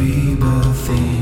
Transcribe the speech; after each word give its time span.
We 0.00 0.34
both 0.34 0.86
think. 0.86 1.19